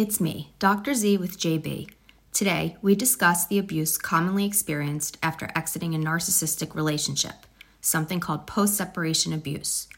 [0.00, 0.94] It's me, Dr.
[0.94, 1.90] Z with JB.
[2.32, 7.46] Today, we discuss the abuse commonly experienced after exiting a narcissistic relationship,
[7.82, 9.88] something called post separation abuse.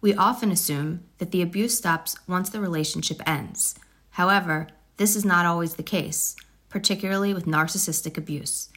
[0.00, 3.74] We often assume that the abuse stops once the relationship ends.
[4.10, 6.36] However, this is not always the case,
[6.68, 8.68] particularly with narcissistic abuse.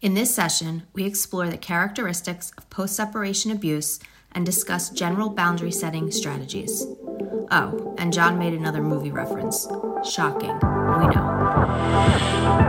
[0.00, 4.00] In this session, we explore the characteristics of post separation abuse
[4.34, 6.86] and discuss general boundary setting strategies.
[7.50, 9.66] Oh, and John made another movie reference.
[10.04, 12.64] Shocking, we know.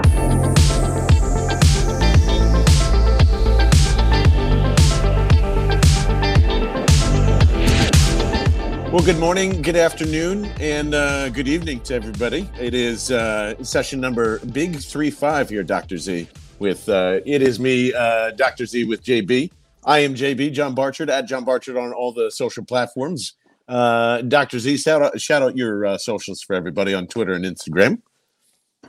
[8.95, 12.49] Well, good morning, good afternoon, and uh, good evening to everybody.
[12.57, 15.97] It is uh, session number big three five here, Dr.
[15.97, 16.29] Z.
[16.59, 18.65] With uh, it is me, uh, Dr.
[18.65, 19.51] Z, with JB.
[19.85, 23.35] I am JB John Barchard at John Barchard on all the social platforms.
[23.67, 24.57] Uh, Dr.
[24.57, 28.01] Z, shout out, shout out your uh, socials for everybody on Twitter and Instagram.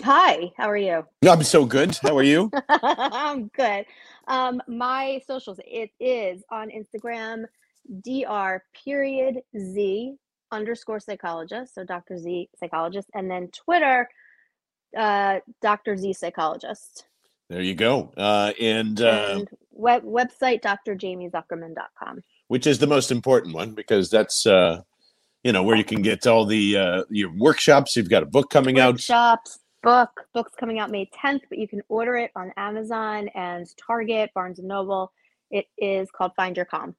[0.02, 1.06] Hi, how are you?
[1.28, 1.96] I'm so good.
[2.02, 2.50] How are you?
[2.68, 3.84] I'm good.
[4.26, 7.44] Um, my socials, it is on Instagram,
[8.02, 10.16] dr period z
[10.50, 12.18] underscore psychologist, so Dr.
[12.18, 14.08] Z psychologist, and then Twitter,
[14.96, 15.96] uh, Dr.
[15.96, 17.06] Z psychologist.
[17.48, 18.12] There you go.
[18.16, 22.22] Uh, and, uh, and web, website, drjamiezuckerman.com.
[22.48, 24.80] which is the most important one because that's uh,
[25.44, 27.94] you know where you can get all the uh, your workshops.
[27.96, 28.94] You've got a book coming out.
[28.94, 33.66] Workshops, book, book's coming out May 10th, but you can order it on Amazon and
[33.76, 35.12] Target, Barnes and Noble.
[35.50, 36.96] It is called Find Your Calm.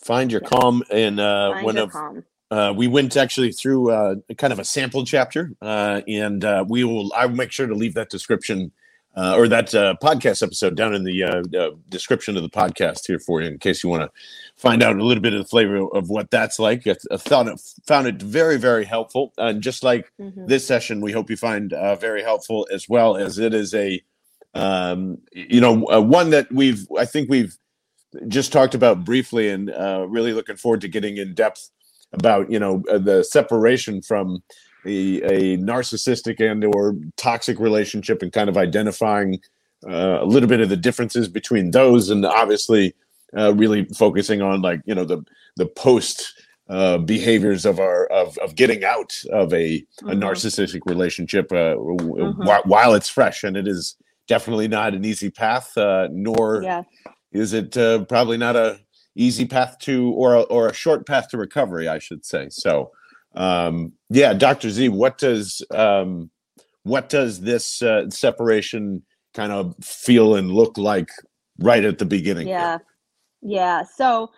[0.00, 0.48] Find your Yeah.
[0.60, 2.24] calm and uh, Find one of Calm.
[2.52, 6.84] uh, we went actually through uh, kind of a sample chapter, uh, and uh, we
[6.84, 7.12] will.
[7.16, 8.70] I'll make sure to leave that description
[9.16, 13.06] uh, or that uh, podcast episode down in the uh, uh, description of the podcast
[13.06, 14.10] here for you, in case you want to
[14.56, 16.86] find out a little bit of the flavor of what that's like.
[16.86, 20.46] I, I found it found it very very helpful, and just like Mhm.
[20.46, 24.02] this session, we hope you find uh, very helpful as well as it is a,
[24.54, 27.56] um, you know, uh, one that we've I think we've
[28.28, 31.70] just talked about briefly, and uh, really looking forward to getting in depth
[32.12, 34.42] about you know uh, the separation from
[34.86, 39.40] a, a narcissistic and or toxic relationship and kind of identifying
[39.88, 42.94] uh, a little bit of the differences between those and obviously
[43.36, 45.22] uh, really focusing on like you know the
[45.56, 46.32] the post
[46.68, 50.20] uh, behaviors of our of, of getting out of a, a Mhm.
[50.22, 52.44] narcissistic relationship uh, w- Mhm.
[52.44, 53.96] while, while it's fresh and it is
[54.26, 56.82] definitely not an easy path uh, nor Yeah.
[57.32, 58.80] is it uh, probably not a
[59.14, 62.90] easy path to or a, or a short path to recovery i should say so
[63.34, 66.30] um yeah dr z what does um
[66.88, 69.02] what does this uh, separation
[69.34, 71.10] kind of feel and look like
[71.58, 72.48] right at the beginning?
[72.48, 72.78] Yeah.
[73.42, 73.82] Yeah.
[73.82, 74.30] So,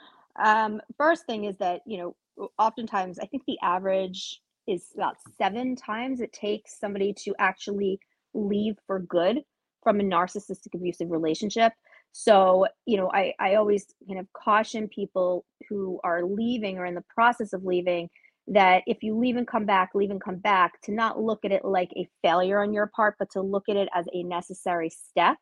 [0.42, 5.76] um, first thing is that, you know, oftentimes I think the average is about seven
[5.76, 7.98] times it takes somebody to actually
[8.34, 9.42] leave for good
[9.82, 11.72] from a narcissistic abusive relationship.
[12.12, 16.94] So, you know, I, I always kind of caution people who are leaving or in
[16.94, 18.10] the process of leaving
[18.50, 21.52] that if you leave and come back, leave and come back, to not look at
[21.52, 24.90] it like a failure on your part, but to look at it as a necessary
[24.90, 25.38] step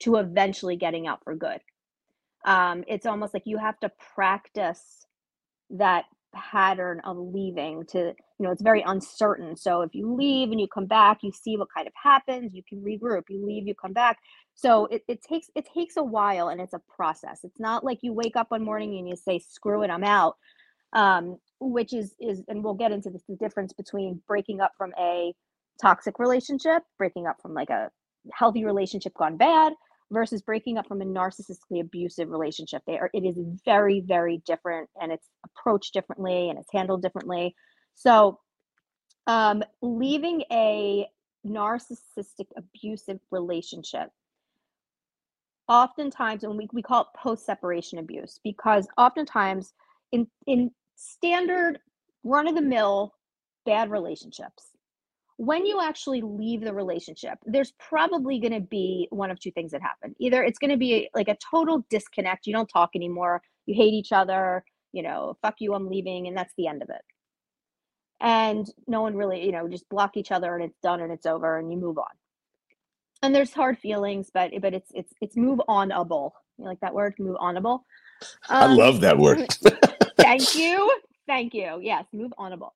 [0.00, 1.60] to eventually getting out for good.
[2.44, 5.04] Um, it's almost like you have to practice
[5.70, 8.14] that pattern of leaving to you
[8.46, 9.54] know it's very uncertain.
[9.56, 12.62] So if you leave and you come back you see what kind of happens you
[12.66, 13.24] can regroup.
[13.28, 14.18] You leave you come back.
[14.54, 17.40] So it, it takes it takes a while and it's a process.
[17.44, 20.36] It's not like you wake up one morning and you say screw it i'm out
[20.92, 24.92] um, which is is and we'll get into this the difference between breaking up from
[24.98, 25.32] a
[25.80, 27.90] toxic relationship breaking up from like a
[28.32, 29.72] healthy relationship gone bad
[30.12, 32.82] versus breaking up from a narcissistically abusive relationship.
[32.86, 37.54] They are it is very, very different and it's approached differently and it's handled differently.
[37.94, 38.38] So
[39.26, 41.06] um leaving a
[41.46, 44.08] narcissistic abusive relationship
[45.68, 49.72] oftentimes and we, we call it post-separation abuse because oftentimes
[50.12, 50.70] in in
[51.02, 51.78] standard
[52.24, 53.14] run-of-the-mill
[53.66, 54.66] bad relationships
[55.38, 59.72] when you actually leave the relationship, there's probably going to be one of two things
[59.72, 60.14] that happen.
[60.20, 63.94] Either it's going to be like a total disconnect, you don't talk anymore, you hate
[63.94, 67.02] each other, you know, fuck you, I'm leaving, and that's the end of it.
[68.20, 71.26] And no one really, you know, just block each other and it's done and it's
[71.26, 72.04] over and you move on.
[73.22, 76.32] And there's hard feelings, but but it's it's it's move onable.
[76.58, 77.14] You like that word?
[77.18, 77.80] Move onable.
[78.48, 79.48] i Um, love that word
[80.38, 81.00] thank you.
[81.26, 81.78] Thank you.
[81.80, 82.70] Yes, move onable.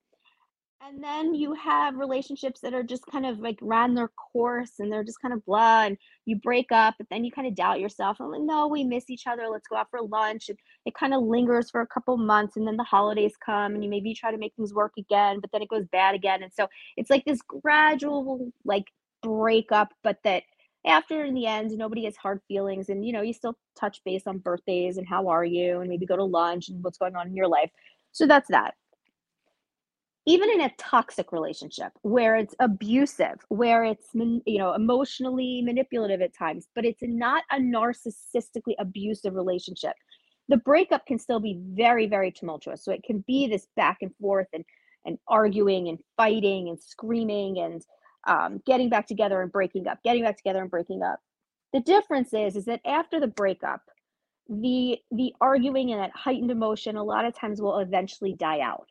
[0.86, 4.92] And then you have relationships that are just kind of like ran their course and
[4.92, 7.80] they're just kind of blah and you break up, but then you kind of doubt
[7.80, 8.18] yourself.
[8.20, 9.48] I'm like, no, we miss each other.
[9.50, 10.48] Let's go out for lunch.
[10.48, 13.82] And it kind of lingers for a couple months and then the holidays come and
[13.82, 16.42] you maybe try to make things work again, but then it goes bad again.
[16.42, 18.84] And so it's like this gradual like
[19.22, 20.44] breakup, but that
[20.86, 24.26] after in the end nobody has hard feelings and you know you still touch base
[24.26, 27.26] on birthdays and how are you and maybe go to lunch and what's going on
[27.26, 27.70] in your life.
[28.12, 28.74] So that's that.
[30.28, 36.34] Even in a toxic relationship where it's abusive where it's you know emotionally manipulative at
[36.34, 39.94] times but it's not a narcissistically abusive relationship
[40.48, 42.84] the breakup can still be very very tumultuous.
[42.84, 44.64] So it can be this back and forth and
[45.04, 47.82] and arguing and fighting and screaming and
[48.26, 51.20] um, getting back together and breaking up getting back together and breaking up.
[51.72, 53.82] The difference is is that after the breakup
[54.48, 58.88] the the arguing and that heightened emotion a lot of times will eventually die out.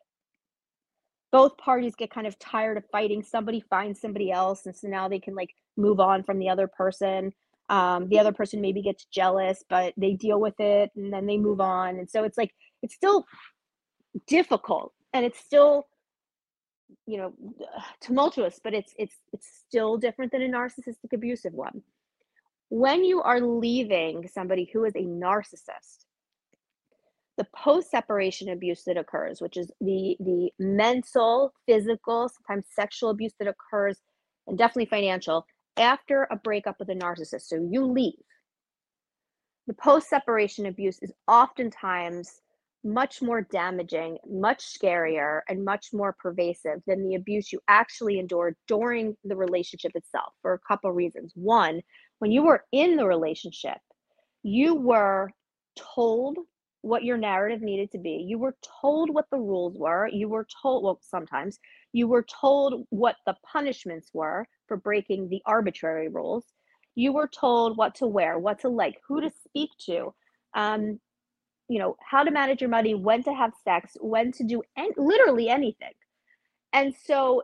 [1.32, 3.22] Both parties get kind of tired of fighting.
[3.22, 6.68] Somebody finds somebody else and so now they can like move on from the other
[6.68, 7.32] person.
[7.68, 11.38] Um, the other person maybe gets jealous but they deal with it and then they
[11.38, 11.98] move on.
[11.98, 12.52] And so it's like
[12.82, 13.26] it's still
[14.26, 15.86] difficult and it's still
[17.06, 17.32] you know
[18.00, 21.82] tumultuous but it's it's it's still different than a narcissistic abusive one.
[22.68, 26.06] When you are leaving somebody who is a narcissist
[27.36, 33.32] the post separation abuse that occurs which is the the mental physical sometimes sexual abuse
[33.38, 34.00] that occurs
[34.46, 35.46] and definitely financial
[35.76, 38.14] after a breakup with a narcissist so you leave
[39.66, 42.40] the post separation abuse is oftentimes
[42.86, 48.54] much more damaging much scarier and much more pervasive than the abuse you actually endured
[48.68, 51.80] during the relationship itself for a couple reasons one
[52.20, 53.78] when you were in the relationship
[54.42, 55.30] you were
[55.76, 56.38] told
[56.86, 58.24] what your narrative needed to be.
[58.26, 60.06] You were told what the rules were.
[60.06, 61.58] You were told, well, sometimes
[61.92, 66.44] you were told what the punishments were for breaking the arbitrary rules.
[66.94, 70.14] You were told what to wear, what to like, who to speak to,
[70.54, 71.00] um,
[71.68, 74.92] you know, how to manage your money, when to have sex, when to do and
[74.96, 75.92] literally anything.
[76.72, 77.42] And so,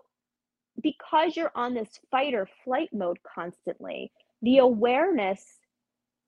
[0.82, 4.10] because you're on this fight or flight mode constantly,
[4.40, 5.42] the awareness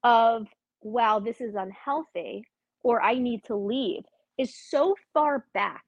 [0.03, 0.47] of,
[0.83, 2.45] wow, this is unhealthy
[2.83, 4.05] or I need to leave
[4.39, 5.85] is so far back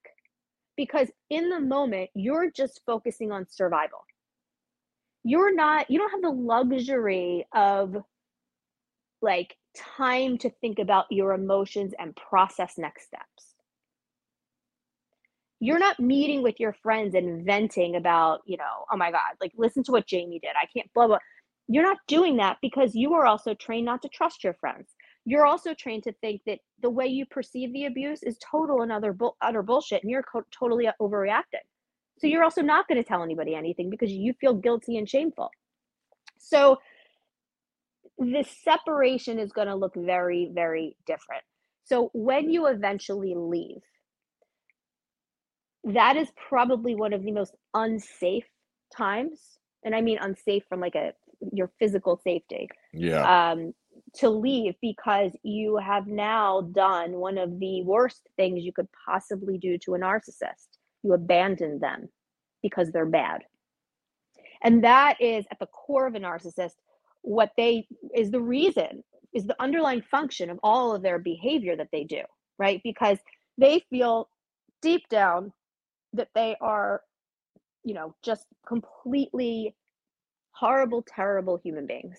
[0.77, 4.01] because in the moment you're just focusing on survival.
[5.23, 7.97] You're not, you don't have the luxury of
[9.21, 13.55] like time to think about your emotions and process next steps.
[15.59, 19.53] You're not meeting with your friends and venting about, you know, oh my God, like
[19.57, 20.53] listen to what Jamie did.
[20.61, 21.19] I can't blah, blah.
[21.69, 24.95] You're not doing that because you are also trained not to trust your friends
[25.27, 29.19] you're also trained to think that the way you perceive the abuse is total and
[29.19, 31.67] bu- utter bullshit and you're co- totally overreacting
[32.19, 35.51] so you're also not going to tell anybody anything because you feel guilty and shameful
[36.39, 36.79] so
[38.19, 41.43] the separation is going to look very very different
[41.85, 43.83] so when you eventually leave
[45.85, 48.47] that is probably one of the most unsafe
[48.97, 51.13] times and i mean unsafe from like a
[51.53, 53.75] your physical safety yeah um
[54.15, 59.59] to leave because you have now done one of the worst things you could possibly
[59.59, 60.79] do to a narcissist.
[61.03, 62.09] You abandon them
[62.63, 63.43] because they're bad.
[64.63, 66.75] And that is at the core of a narcissist
[67.27, 71.91] what they is the reason is the underlying function of all of their behavior that
[71.93, 72.23] they do,
[72.59, 72.83] right?
[72.85, 73.19] Because
[73.59, 74.31] they feel
[74.83, 75.53] deep down
[76.15, 77.03] that they are
[77.85, 79.75] you know just completely
[80.53, 82.19] horrible terrible human beings.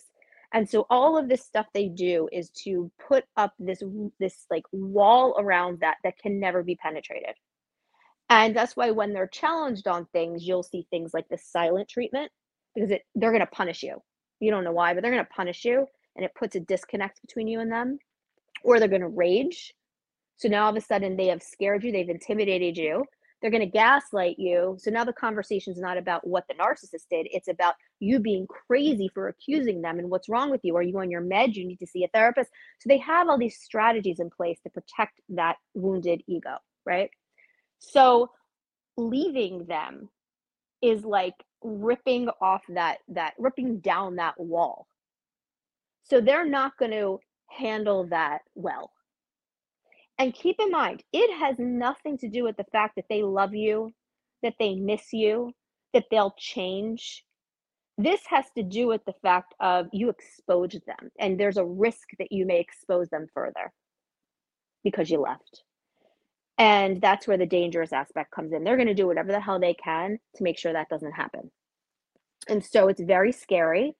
[0.54, 3.84] And so all of this stuff they do is to put up this
[4.20, 7.36] this like wall around that that can never be penetrated.
[8.30, 12.32] And that's why when they're challenged on things you'll see things like the silent treatment
[12.76, 13.98] because it, they're going to punish you
[14.40, 17.22] you don't know why but they're going to punish you and it puts a disconnect
[17.22, 18.00] between you and them
[18.64, 19.74] or they're going to rage
[20.38, 23.06] so now all of a sudden they have scared you they've intimidated you
[23.42, 24.78] they're going to gaslight you.
[24.80, 27.28] So now the conversation is not about what the narcissist did.
[27.32, 30.76] It's about you being crazy for accusing them and what's wrong with you.
[30.76, 31.56] Are you on your med?
[31.56, 32.50] You need to see a therapist.
[32.80, 37.12] So they have all these strategies in place to protect that wounded ego, right?
[37.80, 38.32] So
[38.98, 40.10] leaving them
[40.82, 44.88] is like ripping off that that ripping down that wall.
[46.04, 48.92] So they're not going to handle that well
[50.18, 53.54] and keep in mind, it has nothing to do with the fact that they love
[53.54, 53.92] you,
[54.44, 55.52] that they miss you,
[55.94, 57.24] that they'll change.
[57.98, 62.10] This has to do with the fact of you expose them, and there's a risk
[62.20, 63.72] that you may expose them further
[64.84, 65.64] because you left.
[66.58, 68.64] And that's where the dangerous aspect comes in.
[68.64, 71.52] They're going to do whatever the hell they can to make sure that doesn't happen.
[72.50, 73.96] And so it's very scary.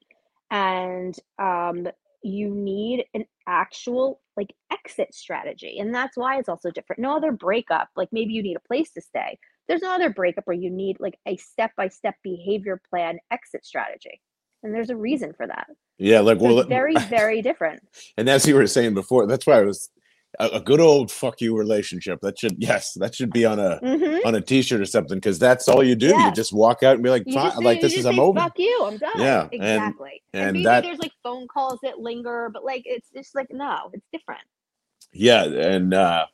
[0.50, 1.88] And um,
[2.24, 5.80] you need an actual like exit strategy.
[5.80, 7.02] And that's why it's also different.
[7.02, 9.38] No other breakup, like maybe you need a place to stay.
[9.68, 13.66] There's no other breakup where you need like a step by step behavior plan exit
[13.66, 14.22] strategy.
[14.64, 15.68] And there's a reason for that.
[15.98, 17.82] Yeah, like So well, it's very, very different.
[18.18, 19.90] and as you were saying before, that's why I was
[20.40, 22.20] a, a good old fuck you relationship.
[22.22, 24.26] That should yes, that should be on a Mhm.
[24.26, 26.08] on a t-shirt or something because that's all you do.
[26.08, 28.40] You just walk out and be like, just like this is I'm over.
[28.40, 29.12] Fuck you, I'm done.
[29.18, 30.22] Yeah, exactly.
[30.34, 33.48] And, and maybe that- there's like phone calls that linger, but like it's just like
[33.52, 34.42] no, it's different.
[35.12, 36.26] Yeah, and uh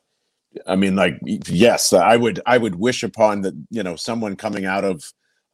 [0.66, 4.64] I mean like yes, I would I would wish upon that, you know, someone coming
[4.66, 5.02] out of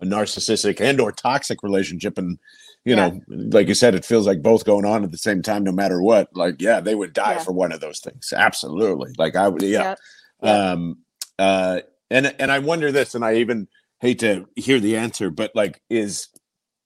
[0.01, 2.39] a narcissistic and or toxic relationship and
[2.85, 3.11] you Yeah.
[3.11, 5.73] know, like you said, it feels like both going on at the same time, no
[5.73, 6.29] matter what.
[6.35, 7.39] Like, yeah, they would die Yeah.
[7.41, 8.33] for one of those things.
[8.35, 9.13] Absolutely.
[9.19, 9.95] Like I would, yeah.
[10.43, 10.49] Yep.
[10.75, 10.99] um
[11.39, 13.69] uh and and i wonder this and i even
[14.01, 16.29] hate to hear the answer but like is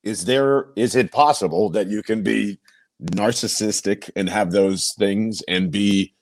[0.03, 2.59] is there is it possible that you can be
[3.13, 6.13] narcissistic and have those things and be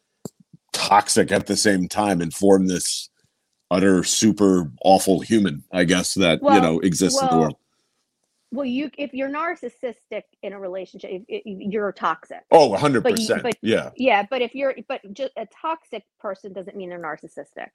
[0.74, 3.08] toxic at the same time and form this
[3.70, 7.56] utter super awful human i guess that you know exists in the world
[8.52, 12.42] Well, you if you're narcissistic in a relationship, if, if you're toxic.
[12.52, 16.52] oh 100% But you- but- yeah Yeah, but if you're but just a toxic person
[16.52, 17.70] doesn't mean they're narcissistic.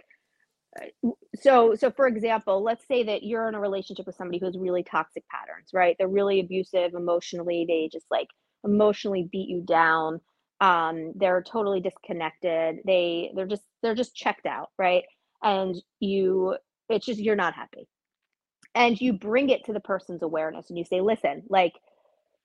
[0.79, 4.45] Uh, So so for example, let's say that you're in a relationship with somebody who
[4.45, 5.95] has really toxic patterns, right?
[5.97, 8.27] They're really abusive emotionally, they just like
[8.63, 10.21] emotionally beat you down.
[10.61, 12.79] Um they're totally disconnected.
[12.85, 15.05] They they're just they're just checked out, right?
[15.43, 16.57] And you
[16.89, 17.87] it's just you're not happy.
[18.77, 21.73] And you bring it to the person's awareness and you say, "Listen, like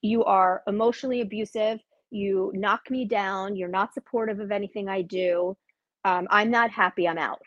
[0.03, 1.81] you are emotionally abusive.
[2.11, 3.57] You knock me down.
[3.57, 5.57] You're not supportive of anything i do.
[6.05, 7.09] Um, i'm not happy.
[7.09, 7.43] I'm out.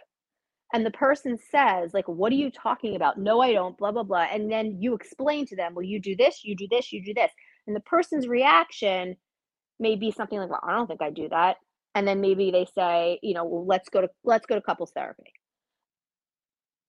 [0.74, 3.20] And the person says like what are you talking about?
[3.20, 4.28] No i don't blah blah blah.
[4.32, 7.14] And then you explain to them well you do this you do this you do
[7.14, 7.32] this.
[7.68, 9.18] And the person's reaction
[9.80, 11.58] may be something like well i don't think i do that.
[11.96, 14.92] And then maybe they say you know well let's go to let's go to couples
[14.96, 15.34] therapy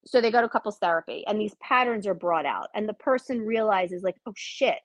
[0.07, 3.41] so they go to couples therapy and these patterns are brought out and the person
[3.41, 4.79] realizes like oh shit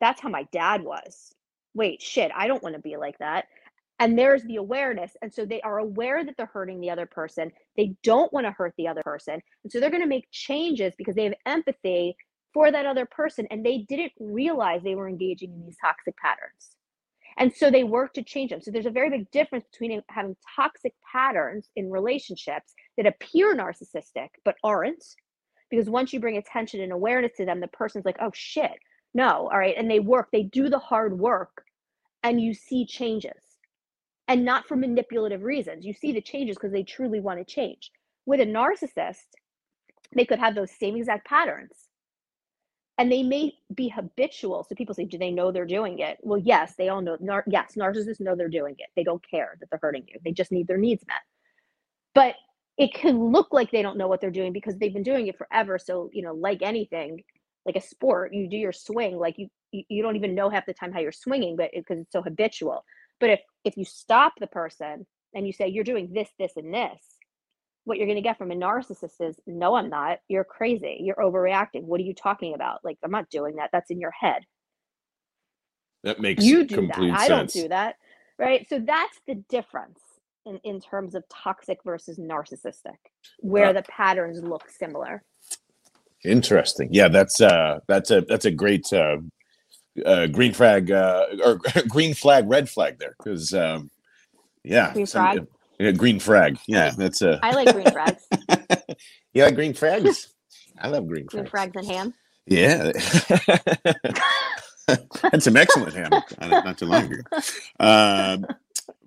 [0.00, 1.34] that's how my dad was.
[1.74, 3.46] Wait, shit, I don't want to be like that.
[3.98, 5.12] And there's the awareness.
[5.22, 7.50] And so they are aware that they're hurting the other person.
[7.76, 9.40] They don't want to hurt the other person.
[9.62, 12.14] And so they're going to make changes because they have empathy
[12.52, 13.46] for that other person.
[13.50, 16.76] And they didn't realize they were engaging in these toxic patterns.
[17.38, 18.62] And so they work to change them.
[18.62, 24.28] So there's a very big difference between having toxic patterns in relationships that appear narcissistic
[24.44, 25.04] but aren't.
[25.70, 28.78] Because once you bring attention and awareness to them, the person's like, oh shit,
[29.14, 29.74] no, all right.
[29.76, 31.64] And they work, they do the hard work,
[32.22, 33.32] and you see changes.
[34.28, 35.84] And not for manipulative reasons.
[35.84, 37.90] You see the changes because they truly want to change.
[38.24, 39.26] With a narcissist,
[40.14, 41.85] they could have those same exact patterns.
[42.98, 44.64] And they may be habitual.
[44.68, 46.18] So people say, do they know they're doing it?
[46.22, 47.18] Well, yes, they all know.
[47.20, 48.88] Nar- yes, narcissists know they're doing it.
[48.96, 50.18] They don't care that they're hurting you.
[50.24, 51.20] They just need their needs met.
[52.14, 52.34] But
[52.78, 55.38] it can look like they don't know what they're doing because they've been doing it
[55.38, 55.78] forever.
[55.78, 57.22] So, you know, like anything,
[57.66, 60.66] like a sport you do your swing like you you, you don't even know half
[60.66, 62.84] the time how you're swinging but because it's so habitual
[63.20, 66.72] but if if you stop the person and you say you're doing this this and
[66.72, 67.15] this
[67.86, 70.18] what you're going to get from a narcissist is no i'm not.
[70.28, 70.98] You're crazy.
[71.00, 71.84] You're overreacting.
[71.84, 72.84] What are you talking about?
[72.84, 73.70] Like i'm not doing that.
[73.72, 74.42] That's in your head.
[76.04, 76.92] That makes you do that.
[76.94, 77.96] complete i don't do that
[78.38, 78.68] right?
[78.68, 79.98] So that's the difference
[80.44, 82.98] in, in terms of toxic versus narcissistic
[83.40, 85.22] where Uh, the patterns look similar.
[86.24, 86.88] Interesting.
[86.92, 89.18] Yeah, that's uh that's a that's a great uh,
[90.04, 93.90] uh green flag uh or green flag red flag there because um
[94.64, 95.46] yeah Green some- flag?
[95.78, 98.26] Yeah green flag yeah that's a i like green flags
[99.34, 100.32] you like green flags
[100.78, 101.30] I love green frags.
[101.30, 102.14] green flags flags and ham?
[102.46, 102.92] Yeah.
[105.32, 106.12] Had some excellent ham.
[106.38, 107.22] Uh, not too long ago.
[107.80, 108.46] Um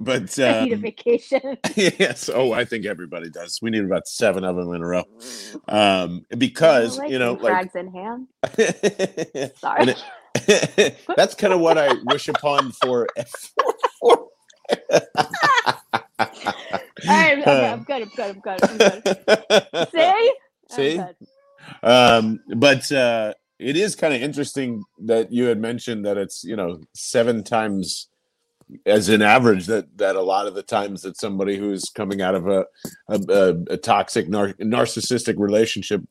[0.01, 1.57] but i need a um, vacation.
[1.75, 2.29] Yes.
[2.33, 3.59] Oh I think everybody does.
[3.61, 5.03] We need about seven of them in a row.
[5.67, 8.27] Um because like you know green like flags and ham.
[8.57, 9.95] And sorry
[10.35, 13.07] it- that's kind of what I wish upon for.
[14.01, 14.27] for,
[15.17, 15.78] All
[16.19, 18.01] right, okay, I'm good.
[18.01, 18.29] I'm good.
[18.29, 18.63] I'm good.
[18.69, 19.89] I'm good.
[19.91, 20.33] See?
[20.71, 20.97] I'm See?
[20.97, 21.15] good.
[21.83, 26.55] um, but uh, it is kind of interesting that you had mentioned that it's you
[26.55, 28.07] know seven times
[28.85, 32.35] as an average that that a lot of the times that somebody who's coming out
[32.35, 32.65] of a
[33.09, 36.01] a, a, a toxic nar- narcissistic relationship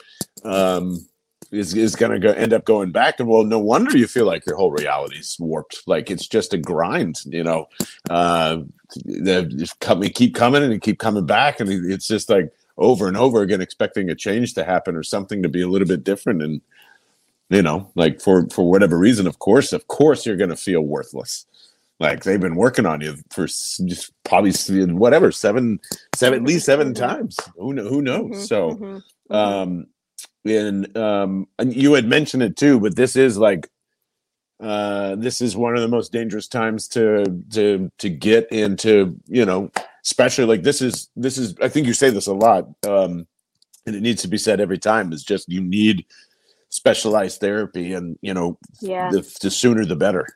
[0.44, 1.06] um
[1.50, 4.26] is is going to go end up going back and well no wonder you feel
[4.26, 5.82] like your whole reality's warped.
[5.86, 7.66] Like it's just a grind you know?
[8.10, 8.58] Uh
[9.04, 13.42] the coming keep coming and keep coming back and it's just like over and over
[13.42, 16.60] again expecting a change to happen or something to be a little bit different and
[17.50, 20.82] you know like for for whatever reason of course of course you're going to feel
[20.82, 21.46] worthless.
[22.00, 24.52] Like they've been working on you for just probably
[24.92, 25.80] whatever seven
[26.14, 27.04] seven at least seven mm-hmm.
[27.04, 27.36] times.
[27.56, 28.30] Who, know, who knows?
[28.30, 29.34] Mm-hmm, so mm-hmm, mm-hmm.
[29.34, 29.86] um
[30.44, 33.68] and um and you had mentioned it too but this is like
[34.60, 39.44] uh this is one of the most dangerous times to to to get into you
[39.44, 39.70] know
[40.04, 43.26] especially like this is this is i think you say this a lot um
[43.86, 46.04] and it needs to be said every time is just you need
[46.70, 49.10] specialized therapy and you know yeah.
[49.10, 50.26] the, the sooner the better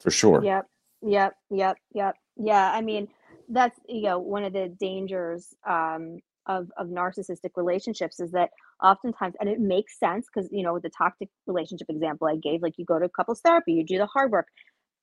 [0.00, 0.42] for sure.
[0.44, 0.66] Yep
[1.02, 2.14] yep yep yep.
[2.36, 3.08] Yeah i mean
[3.48, 8.50] that's you know one of the dangers um of of narcissistic relationships is that
[8.82, 12.62] oftentimes and it makes sense because you know with the toxic relationship example i gave
[12.62, 14.46] like you go to couples therapy you do the hard work.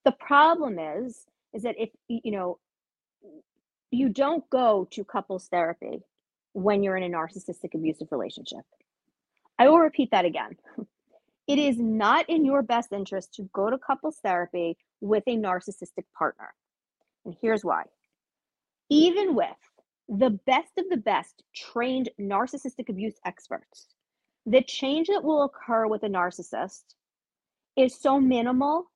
[0.05, 2.60] The problem is is that if you know
[3.91, 6.00] you don't go to couples therapy
[6.53, 8.65] when you're in a narcissistic abusive relationship.
[9.60, 10.57] I will repeat that again.
[11.48, 16.03] It is not in your best interest to go to couples therapy with a narcissistic
[16.17, 16.53] partner.
[17.25, 17.84] And here's why.
[18.89, 19.48] Even with
[20.10, 23.88] the best of the best trained narcissistic abuse experts,
[24.46, 26.84] the change that will occur with a narcissist
[27.76, 28.90] is so minimal.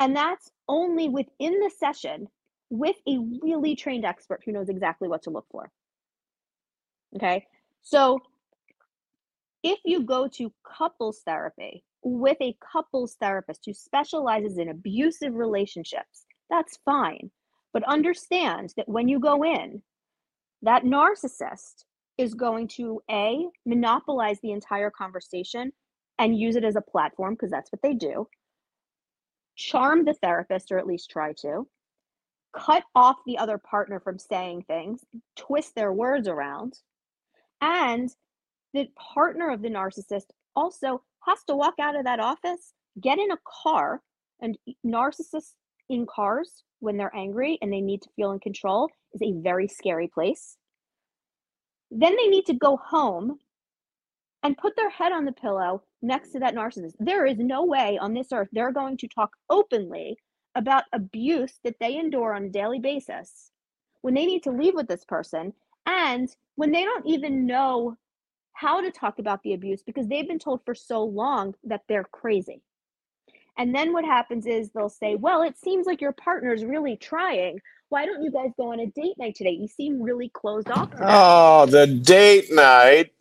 [0.00, 2.28] And that's only within the session
[2.70, 5.70] with a really trained expert who knows exactly what to look for.
[7.16, 7.46] Okay.
[7.82, 8.20] So
[9.62, 16.26] if you go to couples therapy with a couples therapist who specializes in abusive relationships,
[16.50, 17.30] that's fine.
[17.72, 19.82] But understand that when you go in,
[20.62, 21.84] that narcissist
[22.16, 25.72] is going to a monopolize the entire conversation
[26.18, 28.26] and use it as a platform because that's what they do
[29.56, 31.66] charm the therapist or at least try to
[32.56, 35.04] cut off the other partner from saying things
[35.36, 36.78] twist their words around
[37.60, 38.10] and
[38.72, 43.30] the partner of the narcissist also has to walk out of that office get in
[43.30, 44.00] a car
[44.40, 45.54] and narcissists
[45.88, 49.68] in cars when they're angry and they need to feel in control is a very
[49.68, 50.56] scary place.
[51.90, 53.38] Then they need to go home
[54.42, 56.94] and put their head on the pillow next to that narcissist.
[57.00, 60.16] There is no way on this earth they're going to talk openly
[60.54, 63.50] about abuse that they endure on a daily basis
[64.02, 65.52] when they need to leave with this person
[65.86, 67.96] and when they don't even know
[68.52, 72.08] how to talk about the abuse because they've been told for so long that they're
[72.12, 72.60] crazy.
[73.58, 77.60] And then what happens is they'll say, Well, it seems like your partner's really trying.
[77.90, 79.50] Why don't you guys go on a date night today?
[79.50, 80.90] You seem really closed off.
[81.00, 83.12] Oh, the date night.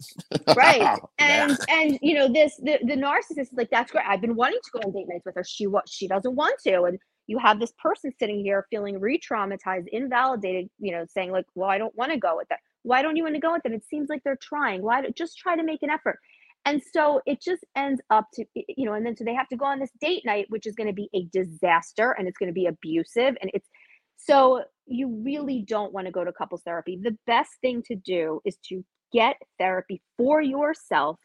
[0.56, 1.00] right.
[1.04, 4.06] Oh, and and you know, this the, the narcissist is like, that's great.
[4.08, 5.43] I've been wanting to go on date nights with her.
[5.43, 6.84] She what she doesn't want to.
[6.84, 11.69] And you have this person sitting here feeling re-traumatized, invalidated, you know, saying, like, well,
[11.69, 12.60] I don't want to go with that.
[12.84, 13.73] Why don't you want to go with them?
[13.73, 14.82] It seems like they're trying.
[14.82, 16.19] Why do, just try to make an effort?
[16.67, 19.56] And so it just ends up to, you know, and then so they have to
[19.56, 22.49] go on this date night, which is going to be a disaster and it's going
[22.49, 23.38] to be abusive.
[23.41, 23.69] And it's
[24.17, 26.99] so you really don't want to go to couples therapy.
[27.01, 31.17] The best thing to do is to get therapy for yourself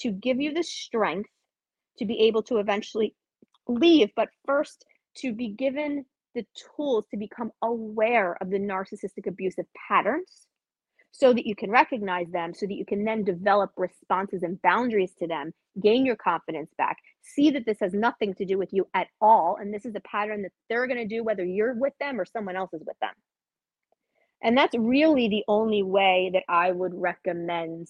[0.00, 1.30] to give you the strength
[1.98, 3.14] to be able to eventually
[3.68, 4.84] leave, but first
[5.18, 6.44] to be given the
[6.76, 10.48] tools to become aware of the narcissistic abusive patterns
[11.18, 15.14] so that you can recognize them, so that you can then develop responses and boundaries
[15.18, 15.52] to them,
[15.82, 19.58] gain your confidence back, see that this has nothing to do with you at all.
[19.60, 22.24] And this is a pattern that they're going to do whether you're with them or
[22.24, 23.14] someone else is with them.
[24.44, 27.88] And that's really the only way that I would recommend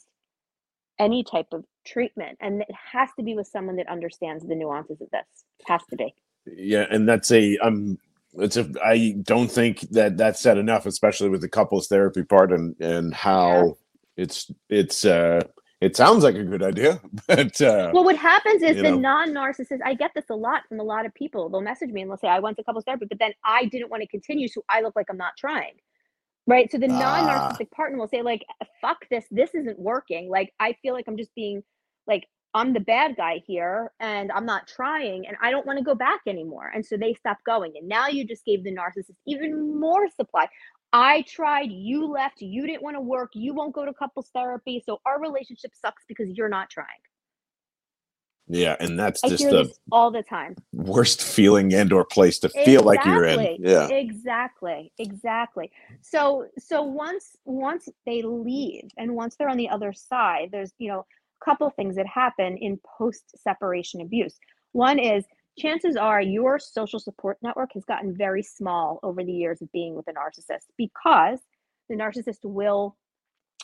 [0.98, 2.38] any type of treatment.
[2.40, 5.26] And it has to be with someone that understands the nuances of this.
[5.60, 6.14] It has to be.
[6.46, 6.86] Yeah.
[6.90, 7.98] And that's a, I'm
[8.34, 12.52] it's a I don't think that that's said enough, especially with the couples therapy part
[12.52, 13.76] and and how
[14.16, 14.24] yeah.
[14.24, 15.42] it's it's uh
[15.80, 18.96] it sounds like a good idea, but uh, well, what happens is the know.
[18.96, 19.78] non-narcissist.
[19.84, 21.48] I get this a lot from a lot of people.
[21.48, 23.90] They'll message me and they'll say, "I went to couples therapy, but then I didn't
[23.90, 25.74] want to continue, so I look like I'm not trying."
[26.48, 26.70] Right.
[26.72, 27.56] So the ah.
[27.76, 28.44] partner will say, "Like,
[28.80, 29.24] fuck this.
[29.30, 30.28] This isn't working.
[30.28, 31.62] Like, I feel like I'm just being
[32.08, 35.84] like I'm the bad guy here and I'm not trying and I don't want to
[35.84, 36.70] go back anymore.
[36.74, 37.74] And so they stop going.
[37.76, 40.48] And now you just gave the narcissist even more supply.
[40.92, 44.82] I tried, you left, you didn't want to work, you won't go to couples therapy.
[44.84, 46.86] So our relationship sucks because you're not trying.
[48.50, 52.88] Yeah, and that's just the all the time worst feeling and or place to feel
[52.88, 52.96] exactly.
[52.96, 53.56] like you're in.
[53.60, 53.88] Yeah.
[53.88, 54.90] Exactly.
[54.98, 55.70] Exactly.
[56.00, 60.88] So so once once they leave and once they're on the other side, there's you
[60.88, 61.04] know
[61.44, 64.38] couple things that happen in post separation abuse.
[64.72, 65.24] One is
[65.58, 69.94] chances are your social support network has gotten very small over the years of being
[69.94, 71.40] with a narcissist because
[71.88, 72.96] the narcissist will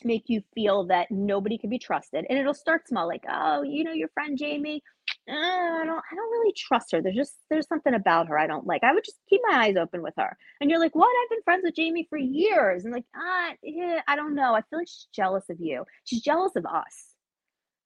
[0.03, 3.85] make you feel that nobody can be trusted and it'll start small like oh you
[3.85, 4.83] know your friend jamie?
[5.31, 7.01] Uh, i don't i don't really trust her.
[7.01, 8.83] There's just there's something about her i don't like.
[8.83, 10.37] I would just keep my eyes open with her.
[10.61, 11.09] And you're like what?
[11.09, 12.85] I've been friends with jamie for years.
[12.85, 14.55] And like ah yeah, i don't know.
[14.55, 15.85] I feel like she's jealous of you.
[16.05, 17.14] She's jealous of us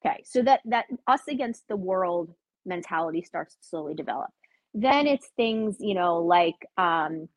[0.05, 2.33] okay so that that us against the world
[2.69, 4.31] mentality starts to slowly develop.
[4.75, 7.29] Then it's things you know like um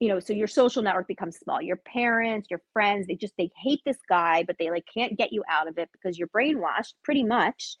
[0.00, 1.60] you know so your social network becomes small.
[1.60, 5.32] Your parents your friends they just they hate this guy but they like can't get
[5.32, 7.76] you out of it because you're brainwashed pretty much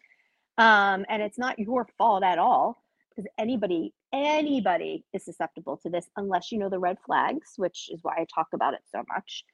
[0.58, 6.08] um and it's not your fault at all because anybody anybody is susceptible to this
[6.16, 9.44] unless you know the red flags which is why i talk about it so much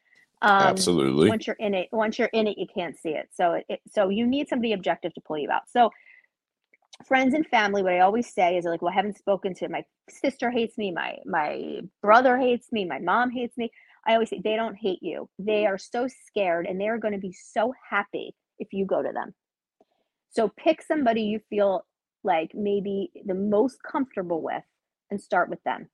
[0.42, 1.28] um, absolutely.
[1.28, 3.28] once you're in it once you're in it you can't see it.
[3.32, 5.62] So it, it so you need somebody objective to pull you out.
[5.70, 5.90] So
[7.06, 9.82] friends and family what i always say is like well i haven't spoken to my
[10.10, 13.70] sister hates me my my brother hates me my mom hates me.
[14.06, 15.28] I always say they don't hate you.
[15.38, 19.12] They are so scared and they're going to be so happy if you go to
[19.12, 19.34] them.
[20.30, 21.84] So pick somebody you feel
[22.24, 24.62] like maybe the most comfortable with
[25.10, 25.88] and start with them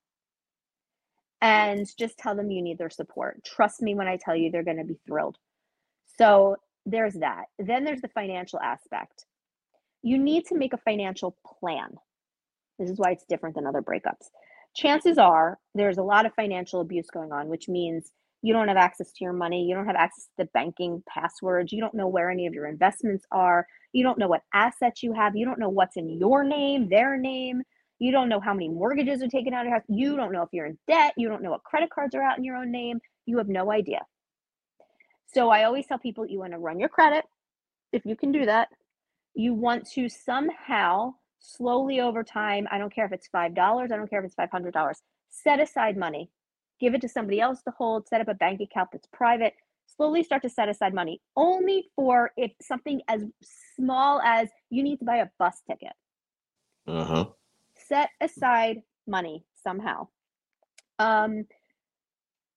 [1.40, 3.44] and just tell them you need their support.
[3.44, 5.37] Trust me when i tell you they're going to be thrilled.
[6.18, 7.44] So there's that.
[7.59, 9.27] Then there's the financial aspect.
[10.03, 11.90] You need to make a financial plan.
[12.79, 14.29] This is why it's different than other breakups.
[14.75, 18.77] Chances are there's a lot of financial abuse going on, which means you don't have
[18.77, 22.07] access to your money, you don't have access to the banking passwords, you don't know
[22.07, 25.59] where any of your investments are, you don't know what assets you have, you don't
[25.59, 27.62] know what's in your name, their name,
[27.98, 30.42] you don't know how many mortgages are taken out of your house, you don't know
[30.42, 32.70] if you're in debt, you don't know what credit cards are out in your own
[32.70, 34.00] name, you have no idea.
[35.35, 37.24] So I always tell people you want to run your credit
[37.92, 38.68] if you can do that
[39.37, 44.11] you want to somehow slowly over time, I don't care if it's $5, I don't
[44.11, 44.94] care if it's $500,
[45.30, 46.30] set aside money,
[46.80, 49.52] give it to somebody else to hold, set up a bank account that's private,
[49.87, 53.24] slowly start to set aside money only for if something as
[53.76, 55.92] small as you need to buy a bus ticket.
[56.88, 57.26] Uh-huh.
[57.88, 60.09] Set aside money somehow.
[60.99, 61.46] Um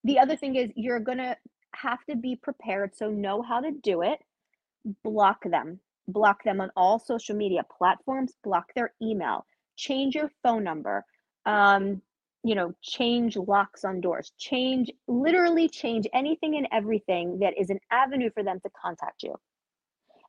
[0.03, 1.35] the other thing is you're going to
[1.75, 4.19] have to be prepared so know how to do it.
[5.03, 10.63] Block them block them on all social media platforms, block their email, change your phone
[10.63, 11.05] number,
[11.45, 12.01] um,
[12.43, 17.79] you know, change locks on doors, change, literally change anything and everything that is an
[17.91, 19.35] avenue for them to contact you.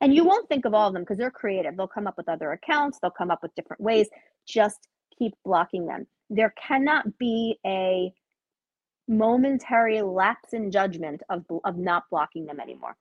[0.00, 1.76] And you won't think of all of them because they're creative.
[1.76, 4.08] They'll come up with other accounts, they'll come up with different ways.
[4.46, 6.06] Just keep blocking them.
[6.30, 8.12] There cannot be a
[9.08, 12.96] momentary lapse in judgment of, of not blocking them anymore.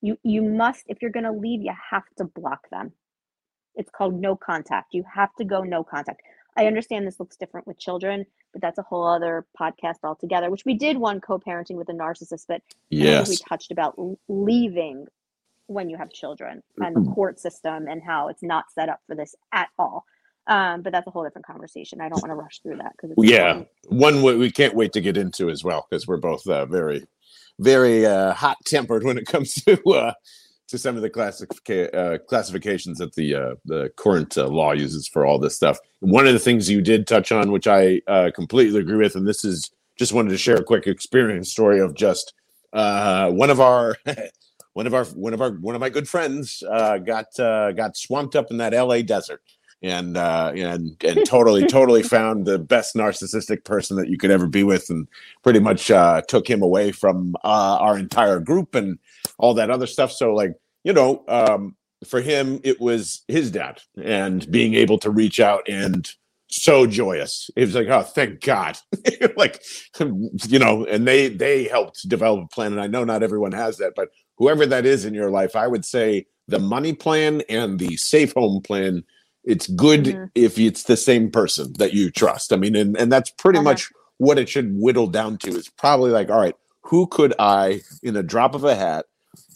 [0.00, 2.92] You you must if you're going to leave, you have to block them.
[3.74, 4.94] It's called no contact.
[4.94, 6.22] You have to go no contact.
[6.56, 10.50] I understand this looks different with children, but that's a whole other podcast altogether.
[10.50, 15.06] Which we did one co-parenting with a narcissist, but yes, we touched about leaving
[15.68, 17.12] when you have children and the mm-hmm.
[17.12, 20.04] court system and how it's not set up for this at all.
[20.48, 22.00] Um, but that's a whole different conversation.
[22.00, 24.22] I don't want to rush through that because yeah, important.
[24.22, 27.06] one we can't wait to get into as well because we're both uh, very
[27.58, 30.12] very uh, hot tempered when it comes to uh,
[30.68, 35.08] to some of the classifica- uh, classifications that the uh, the current uh, law uses
[35.08, 35.78] for all this stuff.
[36.00, 39.26] One of the things you did touch on, which I uh, completely agree with, and
[39.26, 42.34] this is just wanted to share a quick experience story of just
[42.72, 43.96] uh, one of our.
[44.78, 47.96] one of our one of our one of my good friends uh, got uh, got
[47.96, 49.42] swamped up in that LA desert
[49.82, 54.46] and uh, and and totally totally found the best narcissistic person that you could ever
[54.46, 55.08] be with, and
[55.42, 59.00] pretty much uh, took him away from uh, our entire group and
[59.38, 60.12] all that other stuff.
[60.12, 61.74] So like you know, um,
[62.06, 66.08] for him it was his dad, and being able to reach out and
[66.48, 67.50] so joyous.
[67.56, 68.78] It was like, oh, thank God!
[69.36, 69.62] like
[70.00, 73.78] you know, and they they helped develop a plan, and I know not everyone has
[73.78, 77.78] that, but whoever that is in your life, I would say the money plan and
[77.78, 79.04] the safe home plan
[79.48, 80.24] it's good mm-hmm.
[80.34, 82.52] if it's the same person that you trust.
[82.52, 83.64] I mean, and, and that's pretty uh-huh.
[83.64, 85.50] much what it should whittle down to.
[85.50, 89.06] Is probably like, all right, who could I, in a drop of a hat,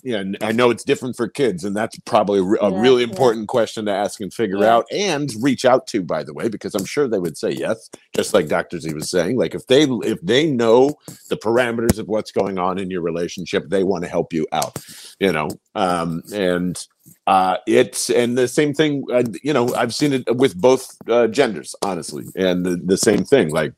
[0.03, 3.53] yeah, I know it's different for kids, and that's probably a yeah, really important yeah.
[3.53, 4.75] question to ask and figure yeah.
[4.75, 6.03] out and reach out to.
[6.03, 9.11] By the way, because I'm sure they would say yes, just like Doctor Z was
[9.11, 9.37] saying.
[9.37, 10.97] Like if they if they know
[11.29, 14.77] the parameters of what's going on in your relationship, they want to help you out.
[15.21, 16.85] You know, um, and
[17.27, 19.05] uh, it's and the same thing.
[19.13, 23.25] Uh, you know, I've seen it with both uh, genders, honestly, and the, the same
[23.25, 23.51] thing.
[23.51, 23.73] Like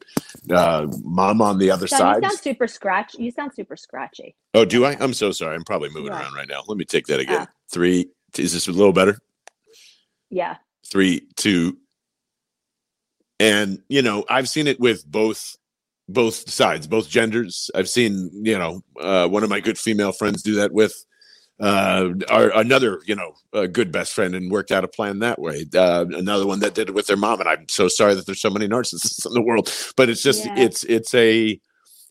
[0.50, 2.22] uh, mom on the other side.
[2.22, 3.14] You sound super scratch.
[3.18, 4.34] You sound super scratchy.
[4.54, 4.96] Oh, do I?
[5.00, 5.54] I'm so sorry.
[5.54, 6.62] I'm probably moving around right now.
[6.66, 7.46] Let me take that again.
[7.70, 9.18] Three, Is this a little better?
[10.30, 10.56] Yeah.
[10.86, 11.78] Three, two.
[13.40, 15.56] And, you know, I've seen it with both
[16.08, 17.70] both sides, both genders.
[17.74, 20.94] I've seen, you know, uh, one of my good female friends do that with
[21.60, 25.38] uh, our, another, you know, a good best friend and worked out a plan that
[25.38, 25.64] way.
[25.74, 27.40] Uh, another one that did it with their mom.
[27.40, 30.44] And I'm so sorry that there's so many narcissists in the world, but it's just,
[30.44, 30.54] Yeah.
[30.58, 31.60] it's, it's a,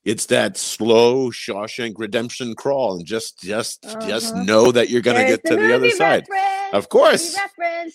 [0.06, 4.44] it's that slow Shawshank redemption crawl and just, just, just Uh-huh.
[4.44, 6.26] know that you're going to get to the other side.
[6.74, 7.36] Of course.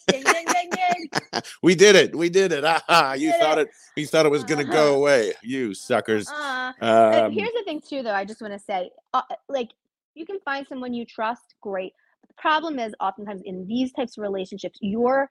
[0.09, 1.11] Ding, ding, ding, ding.
[1.63, 2.15] We did it.
[2.17, 2.65] We did it.
[2.89, 3.69] Ah, you Did thought it.
[3.69, 4.97] it, you thought it was going to go Uh-huh.
[4.97, 5.33] away.
[5.43, 6.29] You suckers.
[6.31, 9.71] Uh, and Um, here's the thing too though i just want to say uh, like
[10.19, 11.93] you can find someone you trust great.
[12.23, 15.29] But the problem is oftentimes in these types of relationships your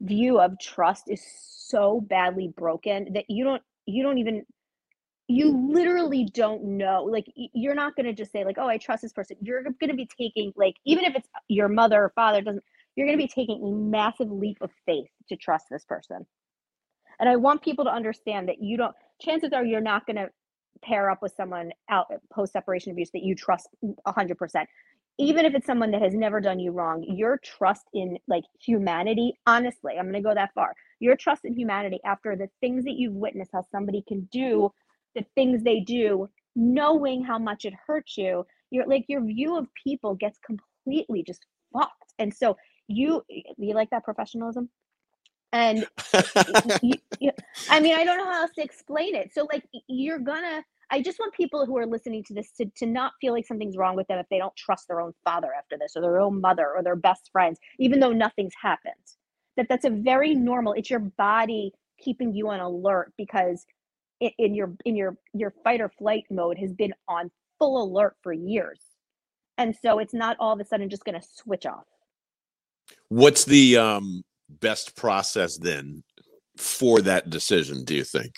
[0.00, 1.22] view of trust is
[1.68, 4.44] so badly broken that you don't you don't even
[5.28, 7.04] you literally don't know.
[7.04, 9.36] Like you're not going to just say like oh i trust this person.
[9.40, 13.06] You're going to be taking like even if it's your mother or father doesn't you're
[13.06, 16.26] going to be taking a massive leap of faith to trust this person.
[17.20, 20.28] And i want people to understand that you don't chances are you're not going to
[20.82, 23.68] pair up with someone out post separation abuse that you trust
[24.06, 24.64] 100%
[25.18, 25.56] even if mm-hmm.
[25.56, 30.10] it's someone that has never done you wrong your trust in like humanity honestly i'm
[30.10, 30.74] going to go that far.
[30.98, 34.72] Your trust in humanity after the things that you've witnessed how somebody can do
[35.14, 39.66] the things they do knowing how much it hurts you your like your view of
[39.82, 42.12] people gets completely just fucked.
[42.18, 42.56] And so
[42.88, 44.68] you you like that professionalism
[45.52, 45.86] and
[46.82, 47.30] you, you,
[47.70, 49.32] I mean, I don't know how else to explain it.
[49.32, 50.64] So, like, you're gonna.
[50.90, 53.76] I just want people who are listening to this to, to not feel like something's
[53.76, 56.40] wrong with them if they don't trust their own father after this, or their own
[56.40, 58.94] mother, or their best friends, even though nothing's happened.
[59.56, 60.74] That that's a very normal.
[60.74, 63.64] It's your body keeping you on alert because
[64.20, 68.16] in, in your in your your fight or flight mode has been on full alert
[68.22, 68.80] for years,
[69.58, 71.84] and so it's not all of a sudden just going to switch off.
[73.08, 76.02] What's the um, best process then
[76.56, 77.84] for that decision?
[77.84, 78.32] Do you think?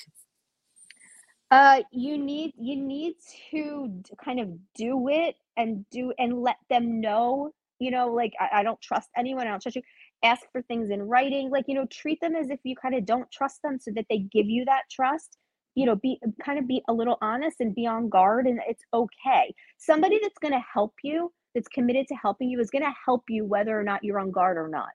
[1.50, 3.14] Uh, you need you need
[3.50, 7.52] to kind of do it and do and let them know.
[7.78, 9.46] You know, like I, I don't trust anyone.
[9.46, 9.82] I don't trust you.
[10.22, 11.50] Ask for things in writing.
[11.50, 14.06] Like you know, treat them as if you kind of don't trust them, so that
[14.10, 15.38] they give you that trust.
[15.74, 18.84] You know, be kind of be a little honest and be on guard, and it's
[18.92, 19.54] okay.
[19.78, 23.24] Somebody that's going to help you, that's committed to helping you, is going to help
[23.28, 24.90] you whether or not you're on guard or not.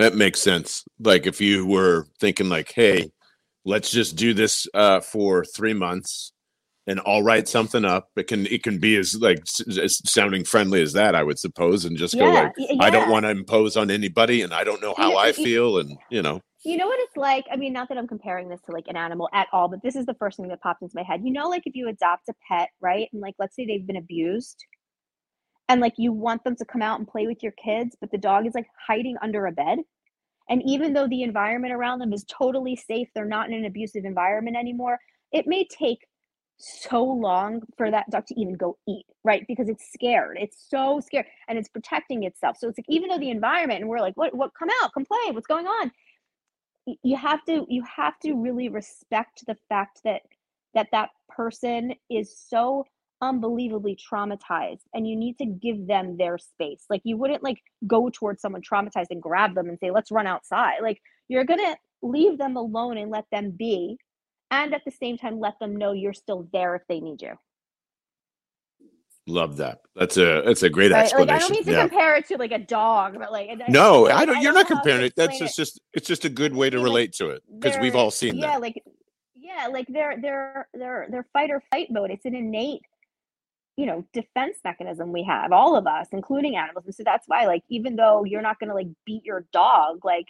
[0.00, 0.84] That makes sense.
[0.98, 3.10] Like if you were thinking like, hey,
[3.66, 6.32] let's just do this uh, for three months
[6.86, 8.08] and I'll write something up.
[8.16, 11.38] It can it can be as like s- as sounding friendly as that, I would
[11.38, 14.54] suppose, and just go Yeah, like, y- I don't want to impose on anybody, and
[14.54, 17.44] I don't know how Yeah, I feel, and you know, You know what it's like?
[17.52, 19.96] I mean, not that I'm comparing this to like an animal at all, but this
[19.96, 21.20] is the first thing that popped into my head.
[21.22, 23.08] You know, like if you adopt a pet, right?
[23.12, 24.64] And like, let's say they've been abused
[25.70, 28.18] and like you want them to come out and play with your kids, but the
[28.18, 29.78] dog is like hiding under a bed.
[30.48, 30.68] And mm-hmm.
[30.68, 34.56] even though the environment around them is totally safe, they're not in an abusive environment
[34.56, 34.98] anymore,
[35.32, 36.06] it may take
[36.58, 39.44] so long for that dog to even go eat, right?
[39.48, 40.36] Because it's scared.
[40.40, 42.56] It's so scared and it's protecting itself.
[42.58, 45.06] So it's like even though the environment and we're like, what what come out, come
[45.06, 45.90] play, what's going on?
[47.02, 50.22] you have to you have to really respect the fact that
[50.74, 52.84] that that person is so
[53.22, 58.08] unbelievably traumatized and you need to give them their space like you wouldn't like go
[58.10, 62.38] towards someone traumatized and grab them and say let's run outside like you're gonna leave
[62.38, 63.96] them alone and let them be
[64.50, 67.34] and at the same time let them know you're still there if they need you
[69.30, 69.80] love that.
[69.96, 71.34] That's a that's a great right like explanation.
[71.34, 71.86] i don't mean to yeah.
[71.86, 74.40] compare it to like a dog but like and I- No, I don't.
[74.42, 75.14] You're not how to comparing it.
[75.16, 77.78] That's just, just it's just a good way to mean, like, relate to it because
[77.80, 78.60] we've all seen yeah that.
[78.60, 78.82] like
[79.34, 82.82] yeah like they're they're they're they're fight or fight mode it's an innate
[83.80, 87.46] you know defense mechanism we have all of us including animals and so that's why
[87.46, 90.26] like even though you're not going to like beat your dog like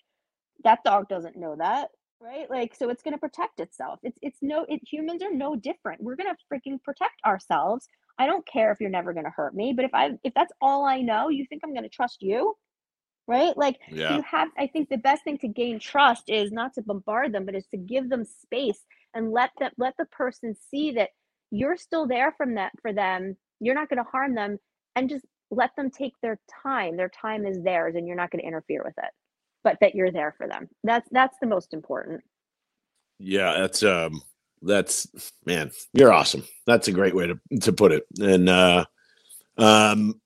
[0.62, 1.90] that dog doesn't know that
[2.22, 2.50] right?
[2.50, 3.98] Like so it's going to protect itself.
[4.02, 6.02] It's it's no it humans are no different.
[6.02, 7.88] We're going to freaking protect ourselves.
[8.18, 10.52] I don't care if you're never going to hurt me but if i if that's
[10.60, 12.54] all i know you think i'm going to trust you
[13.26, 13.56] right?
[13.56, 14.16] Like Yeah.
[14.16, 17.46] you have i think the best thing to gain trust is not to bombard them
[17.46, 18.84] but is to give them space
[19.14, 21.10] and let them let the person see that
[21.50, 24.58] you're still there from that for them you're not going to harm them
[24.96, 28.40] and just let them take their time their time is theirs and you're not going
[28.42, 29.10] to interfere with it
[29.64, 32.22] but that you're there for them that's that's the most important
[33.18, 34.22] Yeah, that's um
[34.62, 35.06] that's
[35.46, 36.44] man, you're awesome.
[36.66, 38.04] That's a great way to to put it.
[38.18, 38.86] And uh
[39.58, 40.20] um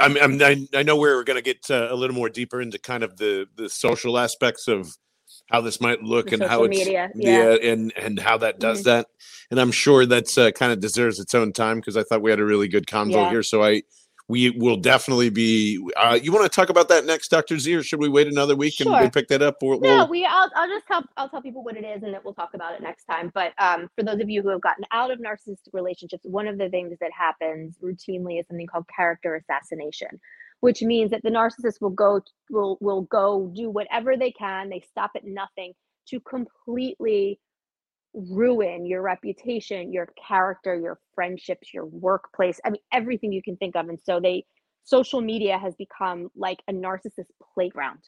[0.00, 3.02] I'm, I I know we're going to get uh, a little more deeper into kind
[3.04, 4.96] of the the social aspects of
[5.50, 7.54] how this might look The and how it's media, yeah.
[7.62, 8.84] and and how that does Mhm.
[8.84, 9.06] that.
[9.50, 12.30] And I'm sure that's uh, kind of deserves its own time because I thought we
[12.30, 13.30] had a really good convo Yeah.
[13.30, 13.42] here.
[13.42, 13.82] So I
[14.30, 15.82] we will definitely be.
[15.96, 18.54] Uh, you want to talk about that next, Doctor Z, or should we wait another
[18.54, 18.92] week Sure.
[18.94, 19.56] and we pick that up?
[19.62, 20.26] Or, No, we.
[20.26, 20.50] I'll.
[20.54, 21.02] I'll just tell.
[21.16, 23.30] I'll tell people what it is, and then we'll talk about it next time.
[23.32, 26.58] But um, for those of you who have gotten out of narcissistic relationships, one of
[26.58, 30.20] the things that happens routinely is something called character assassination,
[30.60, 34.68] which means that the narcissist will go will will go do whatever they can.
[34.68, 35.72] They stop at nothing
[36.08, 37.38] to completely
[38.14, 42.58] ruin your reputation, your character, your friendships, your workplace.
[42.64, 43.88] I mean, everything you can think of.
[43.88, 44.44] And so they,
[44.84, 48.00] social media has become like a narcissist playground.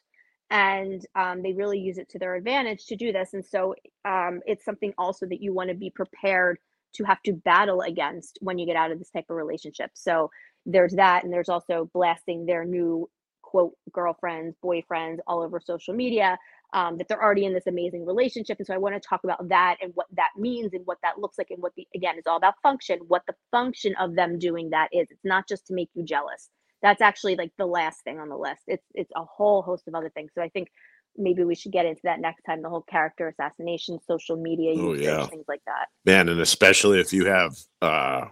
[0.49, 3.33] And um, they really use it to their advantage to do this.
[3.33, 6.57] And so um, it's something also that you want to be prepared
[6.95, 9.91] to have to battle against when you get out of this type of relationship.
[9.93, 10.29] So
[10.65, 11.23] there's that.
[11.23, 13.09] And there's also blasting their new
[13.41, 16.37] quote girlfriends, boyfriends all over social media
[16.73, 18.57] um, that they're already in this amazing relationship.
[18.59, 21.19] And so I want to talk about that and what that means and what that
[21.19, 24.39] looks like and what the, again, is all about function, what the function of them
[24.39, 25.07] doing that is.
[25.11, 26.49] It's not just to make you jealous.
[26.81, 28.61] That's actually like the last thing on the list.
[28.67, 30.31] It's, it's a whole host of other things.
[30.33, 30.69] So I think
[31.17, 34.93] maybe we should get into that next time, the whole character assassination, social media Oh,
[34.93, 35.25] usage, yeah.
[35.27, 35.87] things like that.
[36.05, 38.27] man, and especially if you have uh,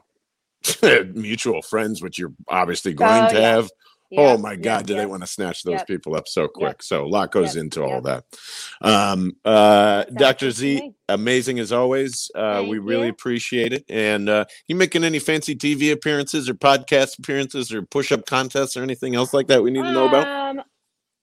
[1.13, 3.51] mutual friends, which you're obviously going Oh, to yeah.
[3.55, 3.69] have.
[4.17, 5.09] oh my God, do they yep.
[5.09, 6.81] want to snatch those people up so quick?
[6.81, 8.23] So a lot goes into all that.
[8.81, 10.49] Um, uh, Dr.
[10.49, 12.31] Z, amazing as always.
[12.33, 13.11] Uh, we really you.
[13.11, 13.85] appreciate it.
[13.87, 18.75] And uh, you making any fancy TV appearances or podcast appearances or push up contests
[18.75, 20.27] or anything else like that we need to know about?
[20.27, 20.63] Um,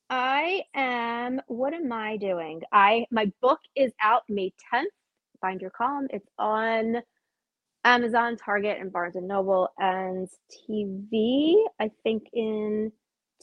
[0.09, 1.41] I am.
[1.49, 2.63] What am I doing?
[2.71, 4.93] I my book is out May tenth.
[5.41, 6.07] Find your column.
[6.11, 7.03] It's on
[7.87, 10.29] Amazon, Target, and Barnes and Noble, and
[10.69, 11.55] TV.
[11.81, 12.93] I think in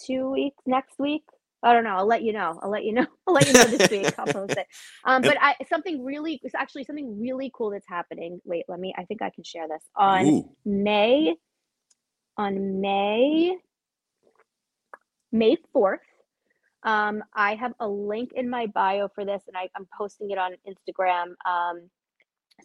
[0.06, 0.62] two weeks.
[0.66, 1.24] Next week.
[1.66, 1.96] I don't know.
[1.96, 2.60] I'll let you know.
[2.62, 3.08] I'll let you know.
[3.28, 4.14] I'll let you know this week.
[4.20, 4.68] I'll post it.
[5.06, 6.40] Um, but I something really.
[6.44, 8.42] It's actually something really cool that's happening.
[8.44, 8.94] Wait, let me.
[8.98, 10.28] I think I can share this on.
[10.28, 11.36] Ooh, May
[12.38, 13.58] on May
[15.32, 15.98] May 4th.
[16.84, 20.38] Um, I have a link in my bio for this, and I, I'm posting it
[20.38, 21.34] on Instagram.
[21.46, 21.90] Um,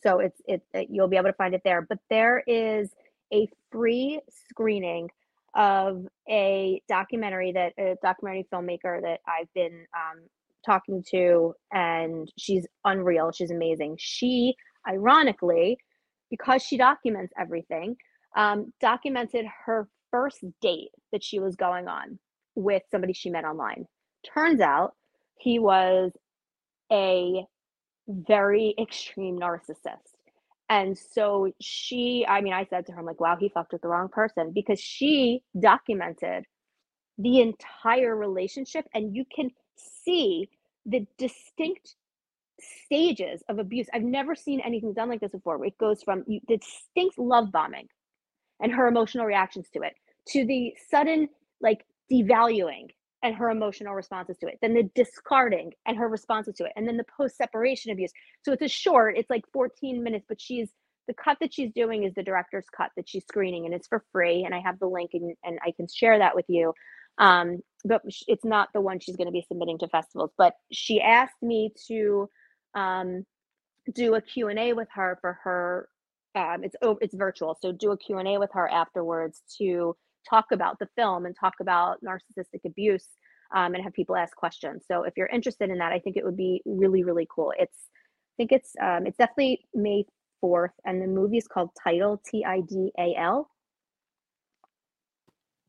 [0.03, 1.83] so it's it, it you'll be able to find it there.
[1.83, 2.91] But there is
[3.33, 4.21] a free
[4.51, 5.11] screening
[5.55, 10.23] of a documentary that a documentary filmmaker that I've been um,
[10.65, 13.33] talking to, and she's unreal.
[13.33, 13.97] She's amazing.
[13.99, 14.55] She,
[14.87, 15.79] ironically,
[16.31, 17.97] because she documents everything,
[18.37, 22.19] um, documented her first date that she was going on
[22.55, 23.87] with somebody she met online.
[24.35, 24.95] Turns out
[25.39, 26.13] he was
[26.93, 27.45] a
[28.09, 30.17] very extreme narcissist.
[30.71, 33.83] And so she, I mean, I said to her, I'm like, wow, he fucked with
[33.83, 36.45] the wrong person because she documented
[37.19, 40.49] the entire relationship and you can see
[40.87, 41.95] the distinct
[42.61, 43.87] stages of abuse.
[43.93, 45.65] I've never seen anything done like this before.
[45.65, 47.89] It goes from you, distinct love bombing
[48.61, 49.95] and her emotional reactions to it
[50.29, 51.29] to the sudden
[51.61, 52.89] like devaluing
[53.23, 56.87] and her emotional responses to it then the discarding and her responses to it and
[56.87, 58.13] then the post separation abuse.
[58.45, 60.71] So it's a short it's like 14 minutes but she's
[61.07, 64.05] the cut that she's doing is the director's cut that she's screening and it's for
[64.13, 66.73] free and i have the link and, and i can share that with you.
[67.19, 71.01] Um, but it's not the one she's going to be submitting to festivals but she
[71.01, 72.29] asked me to
[72.75, 73.25] um,
[73.93, 75.89] do a q&a with her for her
[76.35, 79.97] um, it's it's virtual so do a q&a with her afterwards to
[80.29, 83.07] talk about the film and talk about narcissistic abuse
[83.55, 84.85] um, and have people ask questions.
[84.87, 87.53] So if you're interested in that i think it would be really really cool.
[87.59, 90.05] It's i think it's um, it's definitely may
[90.45, 93.51] 4th and the movie is called Tidal t-i-d-a-l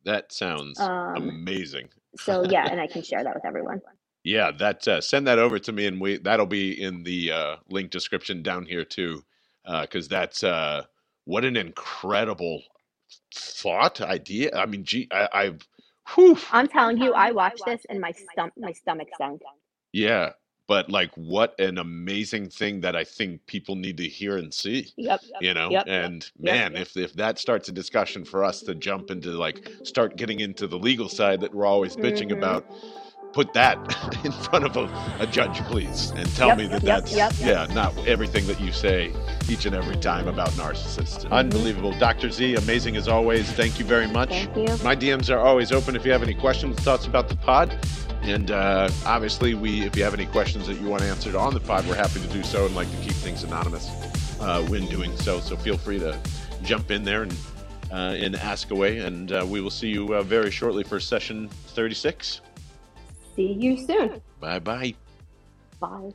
[0.06, 1.90] That sounds Um, amazing.
[2.18, 3.82] so yeah and i can share that with everyone.
[4.26, 7.56] Yeah, that uh, send that over to me, and we that'll be in the uh,
[7.70, 9.24] link description down here too,
[9.82, 10.84] because that's uh,
[11.24, 12.62] what an incredible
[13.34, 14.56] thought idea.
[14.56, 15.68] I mean, gee, I, I've,
[16.16, 19.42] whew, i'm telling you i watched this and my stomach my stomach sunk
[19.92, 20.32] yeah,
[20.68, 24.88] but like, what an amazing thing that I think people need to hear and see.
[24.98, 25.88] yep You know, Yep.
[25.88, 26.54] and Yep.
[26.54, 30.42] man, if if that starts a discussion for us to jump into like start getting
[30.42, 32.34] into the legal side that we're always bitching Mhm.
[32.34, 32.66] about,
[33.34, 33.78] put that
[34.26, 37.34] in front of a, a judge, please, and tell Yep, me that yep, that's yep.
[37.40, 39.14] yeah, not everything that you say
[39.50, 41.30] each and every time about narcissists.
[41.32, 42.30] Unbelievable, Dr.
[42.32, 43.52] Z, amazing as always.
[43.52, 44.30] Thank you very much.
[44.30, 47.36] thank you My DMs are always open if you have any questions, thoughts about the
[47.36, 47.78] pod.
[48.22, 51.60] And uh, obviously, we if you have any questions that you want answered on the
[51.62, 53.90] pod, we're happy to do so and like to keep things anonymous
[54.42, 55.40] uh, when doing so.
[55.40, 56.20] So feel free to
[56.62, 57.34] jump in there and
[57.92, 59.00] uh, and ask away.
[59.00, 62.42] And uh, we will see you uh, very shortly for session 36.
[63.40, 64.94] See you soon Bye bye.
[65.80, 66.12] bye